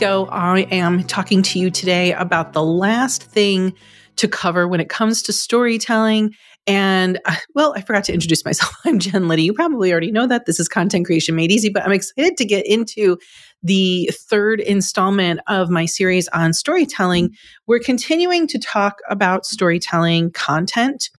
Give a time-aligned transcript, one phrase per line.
[0.00, 0.26] go.
[0.32, 3.74] I am talking to you today about the last thing
[4.16, 6.34] to cover when it comes to storytelling.
[6.66, 8.74] And uh, well, I forgot to introduce myself.
[8.86, 9.42] I'm Jen Liddy.
[9.42, 10.46] You probably already know that.
[10.46, 13.18] This is Content Creation Made Easy, but I'm excited to get into
[13.62, 17.34] the third installment of my series on storytelling.
[17.66, 21.10] We're continuing to talk about storytelling content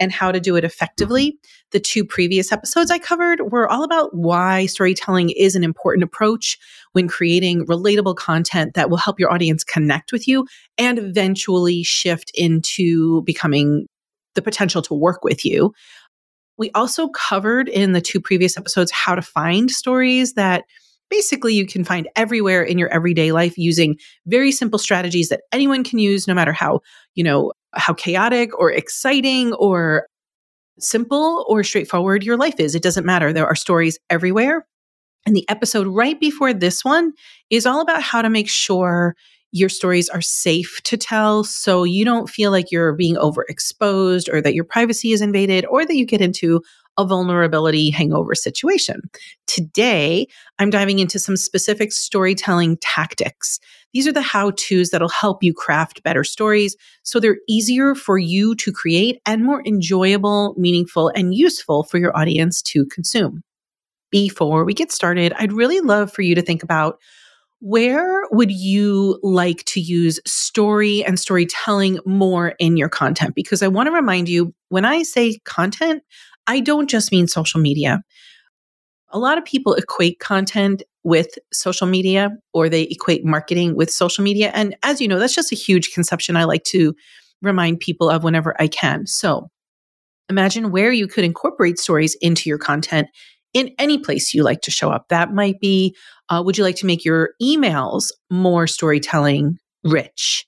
[0.00, 1.38] and how to do it effectively.
[1.74, 6.56] The two previous episodes I covered were all about why storytelling is an important approach
[6.92, 10.46] when creating relatable content that will help your audience connect with you
[10.78, 13.88] and eventually shift into becoming
[14.36, 15.74] the potential to work with you.
[16.58, 20.62] We also covered in the two previous episodes how to find stories that
[21.10, 23.96] basically you can find everywhere in your everyday life using
[24.26, 26.82] very simple strategies that anyone can use no matter how,
[27.16, 30.06] you know, how chaotic or exciting or
[30.78, 32.74] simple or straightforward your life is.
[32.74, 33.32] It doesn't matter.
[33.32, 34.66] There are stories everywhere.
[35.26, 37.12] And the episode right before this one
[37.50, 39.14] is all about how to make sure
[39.52, 44.42] your stories are safe to tell so you don't feel like you're being overexposed or
[44.42, 46.60] that your privacy is invaded or that you get into
[46.98, 49.02] a vulnerability hangover situation.
[49.46, 50.26] Today,
[50.58, 53.58] I'm diving into some specific storytelling tactics.
[53.92, 58.18] These are the how to's that'll help you craft better stories so they're easier for
[58.18, 63.42] you to create and more enjoyable, meaningful, and useful for your audience to consume.
[64.10, 66.98] Before we get started, I'd really love for you to think about
[67.60, 73.34] where would you like to use story and storytelling more in your content?
[73.34, 76.02] Because I want to remind you when I say content,
[76.46, 78.02] I don't just mean social media.
[79.10, 84.24] A lot of people equate content with social media or they equate marketing with social
[84.24, 84.50] media.
[84.54, 86.94] And as you know, that's just a huge conception I like to
[87.42, 89.06] remind people of whenever I can.
[89.06, 89.48] So
[90.28, 93.08] imagine where you could incorporate stories into your content
[93.52, 95.08] in any place you like to show up.
[95.08, 95.94] That might be
[96.30, 100.46] uh, would you like to make your emails more storytelling rich?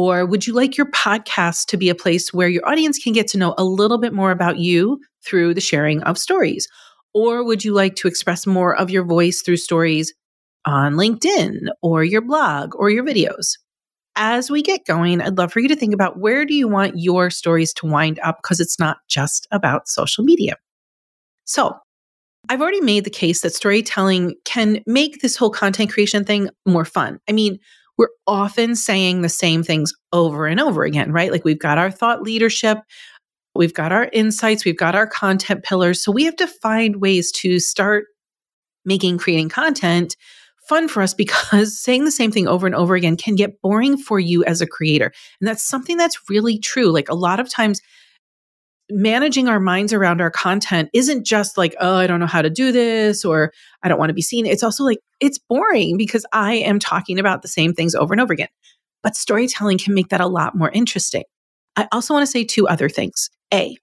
[0.00, 3.26] Or would you like your podcast to be a place where your audience can get
[3.28, 6.68] to know a little bit more about you through the sharing of stories?
[7.14, 10.14] Or would you like to express more of your voice through stories
[10.64, 13.58] on LinkedIn or your blog or your videos?
[14.14, 16.96] As we get going, I'd love for you to think about where do you want
[16.96, 20.54] your stories to wind up because it's not just about social media.
[21.44, 21.76] So,
[22.48, 26.84] I've already made the case that storytelling can make this whole content creation thing more
[26.84, 27.18] fun.
[27.28, 27.58] I mean,
[27.98, 31.32] we're often saying the same things over and over again, right?
[31.32, 32.78] Like we've got our thought leadership,
[33.54, 36.02] we've got our insights, we've got our content pillars.
[36.02, 38.06] So we have to find ways to start
[38.84, 40.16] making creating content
[40.68, 43.96] fun for us because saying the same thing over and over again can get boring
[43.96, 45.12] for you as a creator.
[45.40, 46.92] And that's something that's really true.
[46.92, 47.80] Like a lot of times,
[48.90, 52.50] managing our minds around our content isn't just like, oh, I don't know how to
[52.50, 54.46] do this or I don't want to be seen.
[54.46, 58.20] It's also like, it's boring because I am talking about the same things over and
[58.20, 58.48] over again.
[59.02, 61.24] But storytelling can make that a lot more interesting.
[61.76, 63.30] I also want to say two other things.
[63.52, 63.76] A,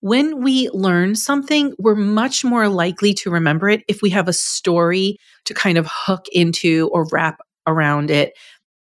[0.00, 4.32] when we learn something, we're much more likely to remember it if we have a
[4.32, 8.32] story to kind of hook into or wrap around it.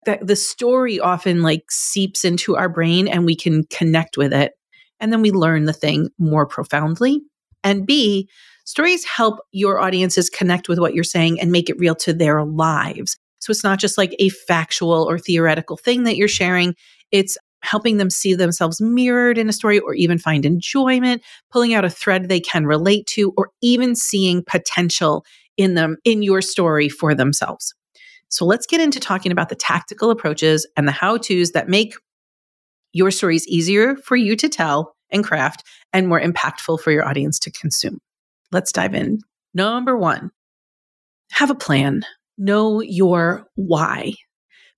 [0.06, 4.52] That the story often like seeps into our brain and we can connect with it
[5.00, 7.22] and then we learn the thing more profoundly.
[7.64, 8.28] And B,
[8.64, 12.44] stories help your audiences connect with what you're saying and make it real to their
[12.44, 13.16] lives.
[13.40, 16.74] So it's not just like a factual or theoretical thing that you're sharing.
[17.10, 21.84] It's helping them see themselves mirrored in a story or even find enjoyment, pulling out
[21.84, 25.24] a thread they can relate to, or even seeing potential
[25.56, 27.74] in them in your story for themselves.
[28.28, 31.94] So let's get into talking about the tactical approaches and the how to's that make
[32.92, 37.06] your story is easier for you to tell and craft and more impactful for your
[37.06, 37.98] audience to consume.
[38.52, 39.20] Let's dive in.
[39.54, 40.30] Number one,
[41.32, 42.02] have a plan.
[42.38, 44.14] Know your why.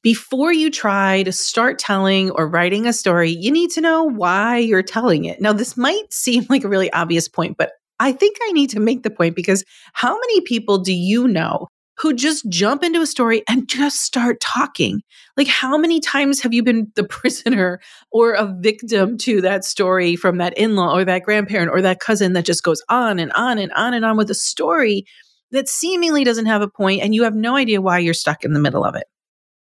[0.02, 4.58] Before you try to start telling or writing a story, you need to know why
[4.58, 5.40] you're telling it.
[5.40, 7.70] Now, this might seem like a really obvious point, but
[8.00, 11.68] I think I need to make the point because how many people do you know
[11.98, 15.02] who just jump into a story and just start talking.
[15.36, 17.80] Like, how many times have you been the prisoner
[18.10, 22.00] or a victim to that story from that in law or that grandparent or that
[22.00, 25.04] cousin that just goes on and on and on and on with a story
[25.50, 28.52] that seemingly doesn't have a point and you have no idea why you're stuck in
[28.52, 29.04] the middle of it?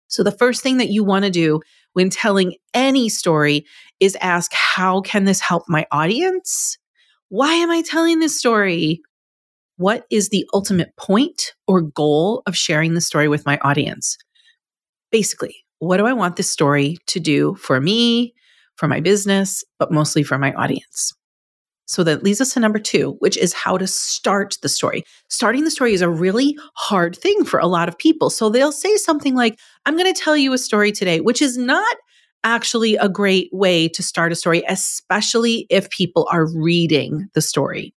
[0.09, 1.61] So, the first thing that you want to do
[1.95, 3.67] when telling any story
[3.99, 6.79] is ask, How can this help my audience?
[7.29, 9.01] Why am I telling this story?
[9.77, 14.17] What is the ultimate point or goal of sharing the story with my audience?
[15.11, 18.35] Basically, what do I want this story to do for me,
[18.77, 21.13] for my business, but mostly for my audience?
[21.87, 25.05] So that leads us to number two, which is how to start the story.
[25.29, 28.31] Starting the story is a really hard thing for a lot of people.
[28.31, 31.59] So they'll say something like, I'm going to tell you a story today, which is
[31.59, 31.97] not
[32.43, 37.95] actually a great way to start a story, especially if people are reading the story.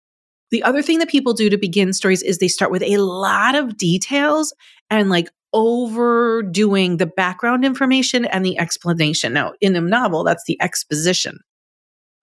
[0.55, 3.55] The other thing that people do to begin stories is they start with a lot
[3.55, 4.53] of details
[4.89, 9.33] and like overdoing the background information and the explanation.
[9.33, 11.39] Now, in a novel, that's the exposition.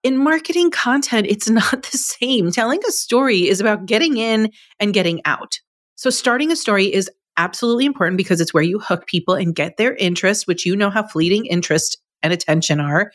[0.03, 2.51] In marketing content, it's not the same.
[2.51, 4.51] Telling a story is about getting in
[4.81, 5.61] and getting out.
[5.97, 9.77] So, starting a story is absolutely important because it's where you hook people and get
[9.77, 13.13] their interest, which you know how fleeting interest and attention are.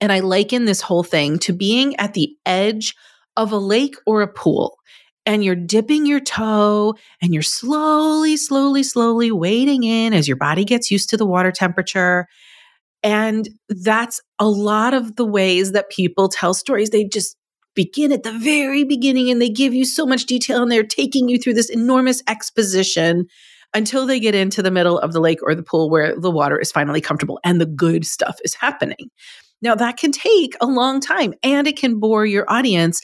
[0.00, 2.94] And I liken this whole thing to being at the edge
[3.36, 4.76] of a lake or a pool.
[5.24, 10.64] And you're dipping your toe and you're slowly, slowly, slowly wading in as your body
[10.64, 12.26] gets used to the water temperature.
[13.02, 16.90] And that's a lot of the ways that people tell stories.
[16.90, 17.36] They just
[17.74, 21.28] begin at the very beginning and they give you so much detail and they're taking
[21.28, 23.26] you through this enormous exposition
[23.74, 26.58] until they get into the middle of the lake or the pool where the water
[26.58, 29.10] is finally comfortable and the good stuff is happening.
[29.62, 33.00] Now, that can take a long time and it can bore your audience,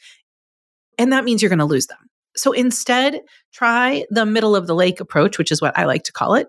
[0.98, 1.98] and that means you're going to lose them.
[2.36, 3.20] So instead,
[3.52, 6.48] try the middle of the lake approach, which is what I like to call it.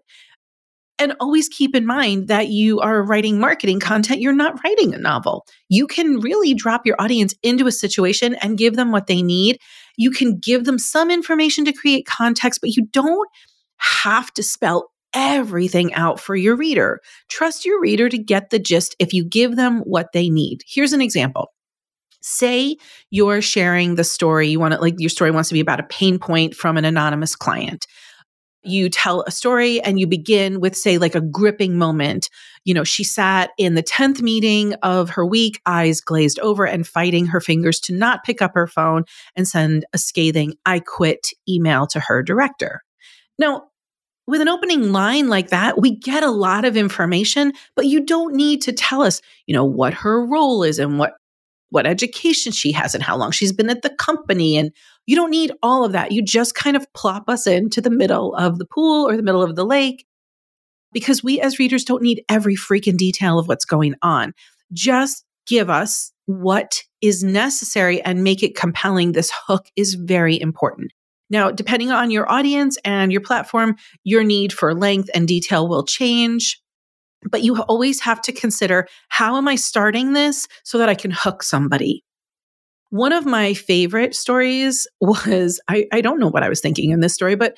[1.00, 4.22] And always keep in mind that you are writing marketing content.
[4.22, 5.46] You're not writing a novel.
[5.68, 9.60] You can really drop your audience into a situation and give them what they need.
[9.98, 13.30] You can give them some information to create context, but you don't
[13.78, 17.00] have to spell everything out for your reader.
[17.30, 20.62] Trust your reader to get the gist if you give them what they need.
[20.68, 21.52] Here's an example.
[22.26, 22.78] Say
[23.12, 25.84] you're sharing the story, you want to like your story wants to be about a
[25.84, 27.86] pain point from an anonymous client.
[28.64, 32.30] You tell a story and you begin with, say, like a gripping moment.
[32.64, 36.88] You know, she sat in the 10th meeting of her week, eyes glazed over and
[36.88, 39.04] fighting her fingers to not pick up her phone
[39.36, 42.84] and send a scathing, I quit email to her director.
[43.38, 43.66] Now,
[44.28, 48.34] with an opening line like that, we get a lot of information, but you don't
[48.34, 51.16] need to tell us, you know, what her role is and what
[51.74, 54.72] what education she has and how long she's been at the company and
[55.08, 56.12] you don't need all of that.
[56.12, 59.42] You just kind of plop us into the middle of the pool or the middle
[59.42, 60.06] of the lake
[60.92, 64.34] because we as readers don't need every freaking detail of what's going on.
[64.72, 69.12] Just give us what is necessary and make it compelling.
[69.12, 70.94] This hook is very important.
[71.32, 75.84] Now, depending on your audience and your platform, your need for length and detail will
[75.84, 76.62] change.
[77.30, 81.12] But you always have to consider how am I starting this so that I can
[81.12, 82.04] hook somebody?
[82.90, 87.00] One of my favorite stories was I, I don't know what I was thinking in
[87.00, 87.58] this story, but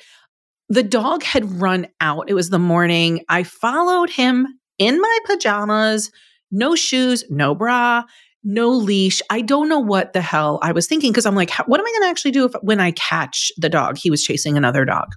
[0.68, 2.28] the dog had run out.
[2.28, 3.24] It was the morning.
[3.28, 4.46] I followed him
[4.78, 6.10] in my pajamas,
[6.50, 8.04] no shoes, no bra
[8.46, 9.20] no leash.
[9.28, 11.90] I don't know what the hell I was thinking because I'm like, what am I
[11.90, 13.98] going to actually do if when I catch the dog?
[13.98, 15.08] He was chasing another dog.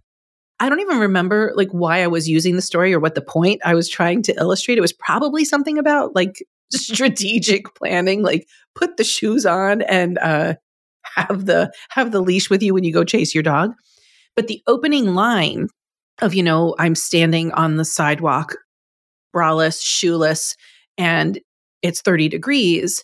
[0.60, 3.62] I don't even remember like why I was using the story or what the point
[3.64, 4.78] I was trying to illustrate.
[4.78, 10.56] It was probably something about like strategic planning, like put the shoes on and uh,
[11.16, 13.74] have the have the leash with you when you go chase your dog.
[14.36, 15.68] But the opening line
[16.22, 18.56] of you know I'm standing on the sidewalk,
[19.36, 20.56] braless, shoeless,
[20.98, 21.40] and
[21.82, 23.04] it's 30 degrees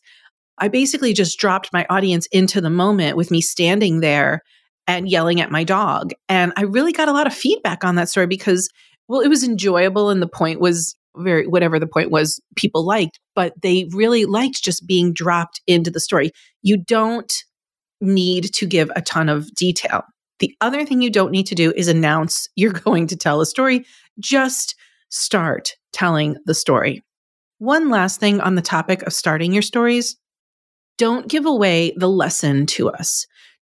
[0.57, 4.41] I basically just dropped my audience into the moment with me standing there
[4.87, 6.11] and yelling at my dog.
[6.29, 8.69] And I really got a lot of feedback on that story because,
[9.07, 13.19] well, it was enjoyable and the point was very, whatever the point was, people liked,
[13.35, 16.31] but they really liked just being dropped into the story.
[16.61, 17.31] You don't
[18.01, 20.03] need to give a ton of detail.
[20.39, 23.45] The other thing you don't need to do is announce you're going to tell a
[23.45, 23.85] story.
[24.19, 24.75] Just
[25.09, 27.03] start telling the story.
[27.59, 30.17] One last thing on the topic of starting your stories
[30.97, 33.25] don't give away the lesson to us.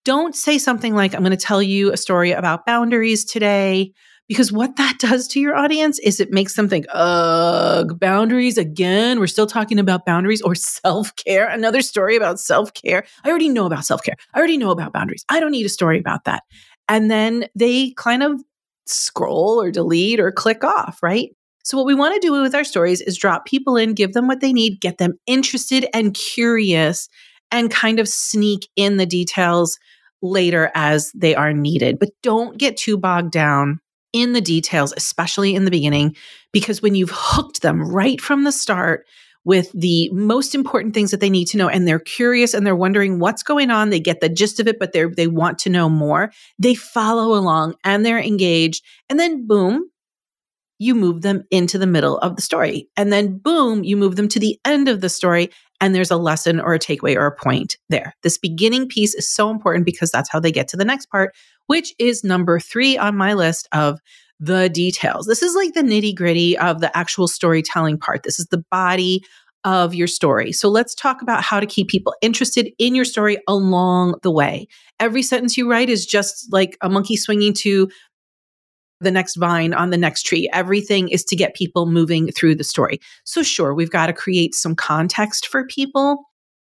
[0.04, 3.92] Don't say something like, I'm going to tell you a story about boundaries today.
[4.28, 9.20] Because what that does to your audience is it makes them think, ugh, boundaries again.
[9.20, 11.46] We're still talking about boundaries or self care.
[11.48, 13.04] Another story about self care.
[13.24, 14.14] I already know about self care.
[14.32, 15.24] I already know about boundaries.
[15.28, 16.44] I don't need a story about that.
[16.88, 18.40] And then they kind of
[18.86, 21.30] scroll or delete or click off, right?
[21.64, 24.26] So, what we want to do with our stories is drop people in, give them
[24.26, 27.08] what they need, get them interested and curious,
[27.52, 29.78] and kind of sneak in the details
[30.22, 31.98] later as they are needed.
[31.98, 33.80] But don't get too bogged down
[34.12, 36.16] in the details, especially in the beginning,
[36.52, 39.06] because when you've hooked them right from the start
[39.44, 42.76] with the most important things that they need to know and they're curious and they're
[42.76, 45.68] wondering what's going on they get the gist of it but they they want to
[45.68, 46.30] know more
[46.60, 49.90] they follow along and they're engaged and then boom
[50.82, 52.88] you move them into the middle of the story.
[52.96, 55.50] And then, boom, you move them to the end of the story
[55.82, 58.14] and there's a lesson or a takeaway or a point there.
[58.22, 61.34] This beginning piece is so important because that's how they get to the next part,
[61.66, 63.98] which is number three on my list of
[64.38, 65.26] the details.
[65.26, 68.22] This is like the nitty gritty of the actual storytelling part.
[68.22, 69.24] This is the body
[69.64, 70.52] of your story.
[70.52, 74.68] So let's talk about how to keep people interested in your story along the way.
[75.00, 77.88] Every sentence you write is just like a monkey swinging to
[79.02, 80.48] the next vine on the next tree.
[80.52, 83.00] Everything is to get people moving through the story.
[83.24, 86.24] So, sure, we've got to create some context for people.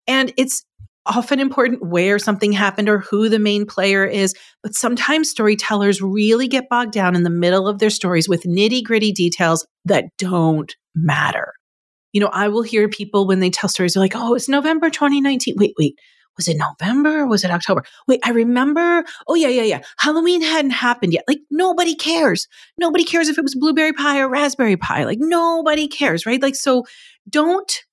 [0.07, 0.65] And it's
[1.05, 4.33] often important where something happened or who the main player is.
[4.61, 8.83] But sometimes storytellers really get bogged down in the middle of their stories with nitty
[8.83, 11.53] gritty details that don't matter.
[12.13, 14.89] You know, I will hear people when they tell stories, they're like, oh, it's November
[14.89, 15.55] 2019.
[15.57, 15.95] Wait, wait,
[16.37, 17.25] was it November?
[17.25, 17.83] was it October?
[18.07, 19.03] Wait, I remember.
[19.27, 19.81] Oh, yeah, yeah, yeah.
[19.97, 21.23] Halloween hadn't happened yet.
[21.27, 22.47] Like, nobody cares.
[22.77, 25.03] Nobody cares if it was blueberry pie or raspberry pie.
[25.03, 26.41] Like, nobody cares, right?
[26.41, 26.85] Like, so
[27.29, 27.83] don't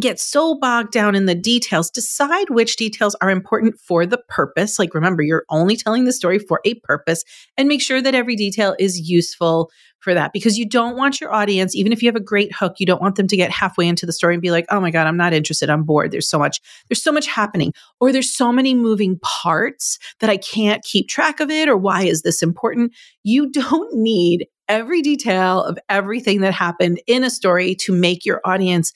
[0.00, 1.90] get so bogged down in the details.
[1.90, 4.78] Decide which details are important for the purpose.
[4.78, 7.24] Like, remember, you're only telling the story for a purpose
[7.56, 9.70] and make sure that every detail is useful
[10.02, 12.74] for that because you don't want your audience, even if you have a great hook,
[12.78, 14.90] you don't want them to get halfway into the story and be like, oh my
[14.90, 15.70] God, I'm not interested.
[15.70, 16.10] I'm bored.
[16.10, 20.36] There's so much, there's so much happening, or there's so many moving parts that I
[20.36, 22.92] can't keep track of it, or why is this important?
[23.22, 28.40] You don't need every detail of everything that happened in a story to make your
[28.44, 28.92] audience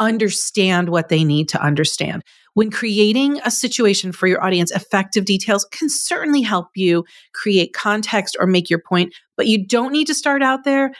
[0.00, 2.22] understand what they need to understand.
[2.58, 8.36] When creating a situation for your audience, effective details can certainly help you create context
[8.40, 10.90] or make your point, but you don't need to start out there.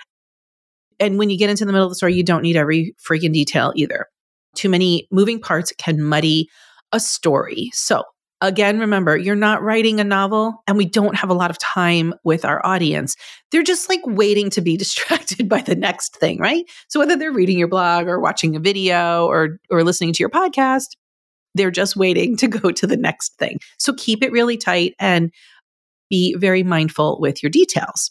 [1.00, 3.32] And when you get into the middle of the story, you don't need every freaking
[3.32, 4.06] detail either.
[4.54, 6.48] Too many moving parts can muddy
[6.92, 7.70] a story.
[7.72, 8.04] So,
[8.40, 12.14] again, remember, you're not writing a novel and we don't have a lot of time
[12.22, 13.16] with our audience.
[13.50, 16.64] They're just like waiting to be distracted by the next thing, right?
[16.86, 20.30] So whether they're reading your blog or watching a video or or listening to your
[20.30, 20.90] podcast,
[21.54, 23.58] they're just waiting to go to the next thing.
[23.78, 25.32] So keep it really tight and
[26.10, 28.10] be very mindful with your details.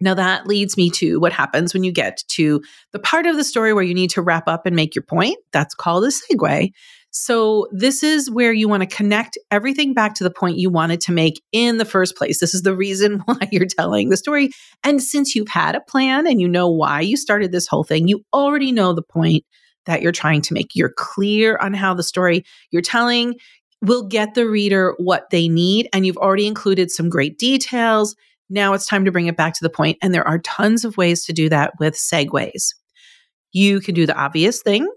[0.00, 2.62] Now, that leads me to what happens when you get to
[2.92, 5.36] the part of the story where you need to wrap up and make your point.
[5.52, 6.72] That's called a segue.
[7.10, 11.02] So, this is where you want to connect everything back to the point you wanted
[11.02, 12.40] to make in the first place.
[12.40, 14.50] This is the reason why you're telling the story.
[14.84, 18.08] And since you've had a plan and you know why you started this whole thing,
[18.08, 19.44] you already know the point
[19.86, 20.74] that you're trying to make.
[20.74, 23.34] You're clear on how the story you're telling
[23.82, 25.88] will get the reader what they need.
[25.92, 28.14] And you've already included some great details.
[28.48, 30.96] Now it's time to bring it back to the point, And there are tons of
[30.96, 32.74] ways to do that with segues.
[33.52, 34.88] You can do the obvious thing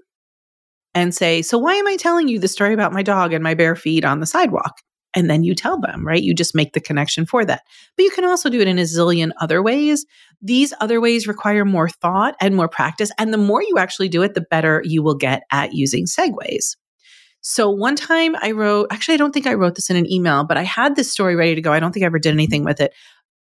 [0.94, 3.54] and say, So, why am I telling you the story about my dog and my
[3.54, 4.78] bare feet on the sidewalk?
[5.16, 6.22] And then you tell them, right?
[6.22, 7.62] You just make the connection for that.
[7.96, 10.06] But you can also do it in a zillion other ways.
[10.42, 13.12] These other ways require more thought and more practice.
[13.18, 16.76] And the more you actually do it, the better you will get at using segues.
[17.42, 20.46] So one time I wrote, actually, I don't think I wrote this in an email,
[20.46, 21.74] but I had this story ready to go.
[21.74, 22.94] I don't think I ever did anything with it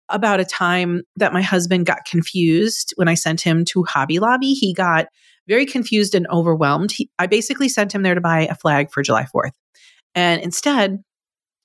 [0.09, 4.53] about a time that my husband got confused when I sent him to Hobby Lobby.
[4.53, 5.05] He got
[5.47, 6.91] very confused and overwhelmed.
[6.91, 9.51] He, I basically sent him there to buy a flag for July 4th.
[10.15, 11.03] And instead,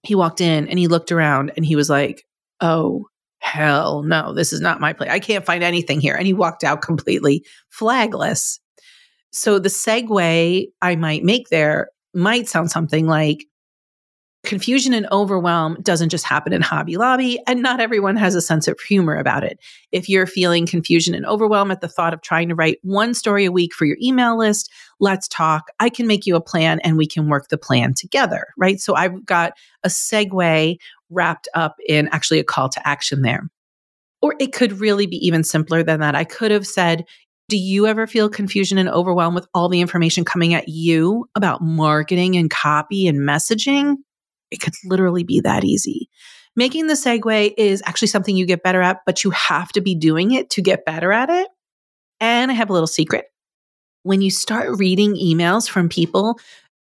[0.03, 2.25] he walked in and he looked around and he was like,
[2.61, 3.07] oh,
[3.41, 5.11] hell no, this is not my place.
[5.11, 6.15] I can't find anything here.
[6.15, 8.61] And he walked out completely flagless.
[9.31, 13.47] So the segue I might make there might sound something like
[14.45, 18.69] Confusion and overwhelm doesn't just happen in Hobby Lobby, and not everyone has a sense
[18.69, 19.59] of humor about it.
[19.91, 23.45] If you're feeling confusion and overwhelm at the thought of trying to write one story
[23.45, 25.71] a week for your email list, let's talk.
[25.81, 28.81] I can make you a plan and we can work the plan together, right?
[28.81, 30.77] So I've got a segue
[31.11, 33.51] wrapped up in actually a call to action there.
[34.23, 36.15] Or it could really be even simpler than that.
[36.15, 37.05] I could have said,
[37.49, 41.63] do you ever feel confusion and overwhelm with all the information coming at you about
[41.63, 43.97] marketing and copy and messaging?
[44.51, 46.09] It could literally be that easy.
[46.57, 49.95] Making the segue is actually something you get better at, but you have to be
[49.95, 51.49] doing it to get better at it.
[52.21, 53.27] And I have a little secret.
[54.03, 56.39] When you start reading emails from people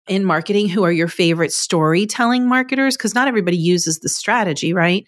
[0.08, 5.06] in marketing who are your favorite storytelling marketers, because not everybody uses the strategy, right?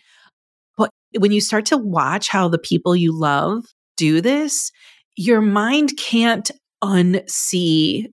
[0.77, 0.89] But
[1.20, 4.72] when you start to watch how the people you love do this,
[5.16, 6.50] your mind can't
[6.84, 8.08] unsee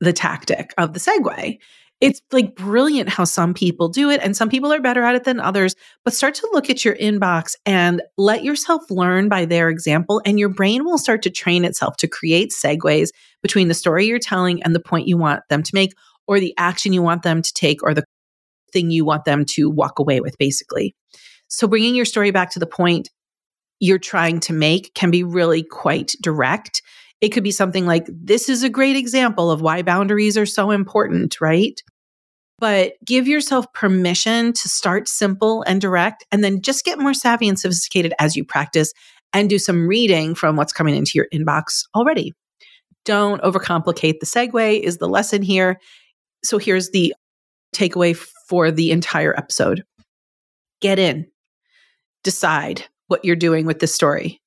[0.00, 1.58] the tactic of the segue
[2.04, 5.24] it's like brilliant how some people do it and some people are better at it
[5.24, 5.74] than others.
[6.04, 10.38] But start to look at your inbox and let yourself learn by their example, and
[10.38, 13.08] your brain will start to train itself to create segues
[13.42, 15.94] between the story you're telling and the point you want them to make,
[16.26, 18.04] or the action you want them to take, or the
[18.72, 20.94] thing you want them to walk away with, basically.
[21.48, 23.08] So, bringing your story back to the point
[23.80, 26.82] you're trying to make can be really quite direct
[27.20, 30.70] It could be something like, this is a great example of why boundaries are so
[30.70, 31.80] important, right?
[32.58, 37.48] But give yourself permission to start simple and direct, and then just get more savvy
[37.48, 38.92] and sophisticated as you practice
[39.32, 42.32] and do some reading from what's coming into your inbox already.
[43.04, 45.78] Don't overcomplicate the segue, is the lesson here.
[46.44, 47.14] So here's the
[47.74, 48.16] takeaway
[48.48, 49.82] for the entire episode
[50.80, 51.26] get in,
[52.22, 54.40] decide what you're doing with this story,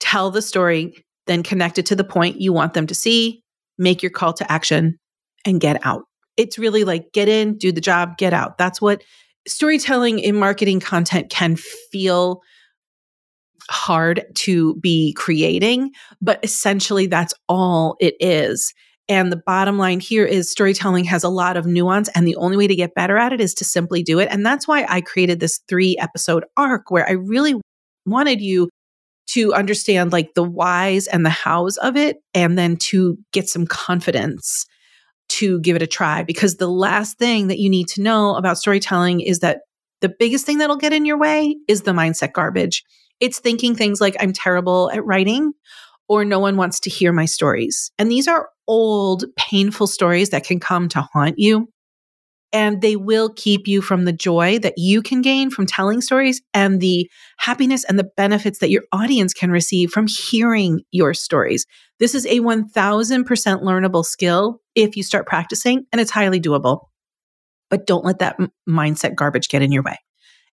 [0.00, 3.42] tell the story, then connect it to the point you want them to see,
[3.78, 4.98] make your call to action,
[5.44, 6.02] and get out.
[6.38, 8.56] It's really like get in, do the job, get out.
[8.56, 9.02] That's what
[9.46, 12.40] storytelling in marketing content can feel
[13.70, 15.90] hard to be creating,
[16.22, 18.72] but essentially that's all it is.
[19.10, 22.56] And the bottom line here is storytelling has a lot of nuance, and the only
[22.56, 24.28] way to get better at it is to simply do it.
[24.30, 27.54] And that's why I created this three episode arc where I really
[28.06, 28.68] wanted you
[29.28, 33.66] to understand like the whys and the hows of it, and then to get some
[33.66, 34.66] confidence
[35.28, 36.22] to give it a try.
[36.22, 39.60] Because the last thing that you need to know about storytelling is that
[40.00, 42.84] the biggest thing that'll get in your way is the mindset garbage.
[43.20, 45.52] It's thinking things like, I'm terrible at writing,
[46.08, 47.90] or no one wants to hear my stories.
[47.98, 51.68] And these are old, painful stories that can come to haunt you.
[52.52, 56.40] And they will keep you from the joy that you can gain from telling stories
[56.54, 61.66] and the happiness and the benefits that your audience can receive from hearing your stories.
[61.98, 63.26] This is a 1000%
[63.62, 66.86] learnable skill if you start practicing, and it's highly doable.
[67.68, 69.98] But don't let that m- mindset garbage get in your way.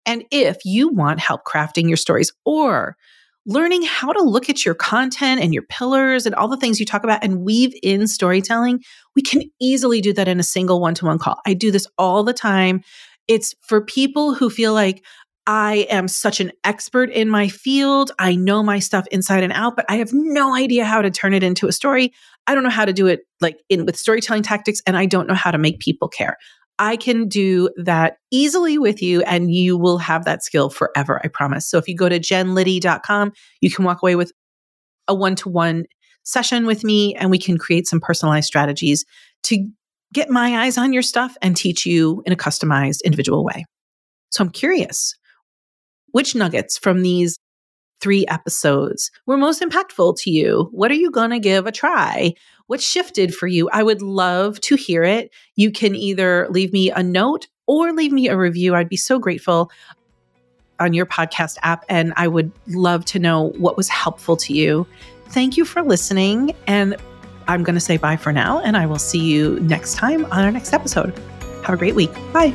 [0.06, 2.96] And if you want help crafting your stories or
[3.46, 6.86] learning how to look at your content and your pillars and all the things you
[6.86, 8.80] talk about and weave in storytelling,
[9.14, 11.40] we can easily do that in a single one to one call.
[11.46, 12.82] I do this all the time.
[13.28, 15.04] It's for people who feel like,
[15.46, 18.12] I am such an expert in my field.
[18.18, 21.34] I know my stuff inside and out, but I have no idea how to turn
[21.34, 22.14] it into a story.
[22.46, 25.26] I don't know how to do it like in with storytelling tactics and I don't
[25.26, 26.38] know how to make people care.
[26.78, 31.28] I can do that easily with you and you will have that skill forever, I
[31.28, 31.66] promise.
[31.68, 34.32] So if you go to jenliddy.com, you can walk away with
[35.06, 35.84] a one to one
[36.24, 39.04] session with me and we can create some personalized strategies
[39.44, 39.68] to
[40.12, 43.64] get my eyes on your stuff and teach you in a customized individual way.
[44.30, 45.14] So I'm curious,
[46.12, 47.38] which nuggets from these
[48.00, 50.68] three episodes were most impactful to you?
[50.72, 52.34] What are you going to give a try?
[52.66, 53.68] What shifted for you?
[53.72, 55.30] I would love to hear it.
[55.56, 58.74] You can either leave me a note or leave me a review.
[58.74, 59.70] I'd be so grateful
[60.80, 64.86] on your podcast app, and I would love to know what was helpful to you.
[65.28, 66.54] Thank you for listening.
[66.66, 66.96] And
[67.46, 70.44] I'm going to say bye for now, and I will see you next time on
[70.44, 71.16] our next episode.
[71.64, 72.12] Have a great week.
[72.32, 72.54] Bye.